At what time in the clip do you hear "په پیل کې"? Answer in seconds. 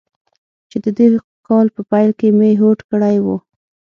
1.75-2.27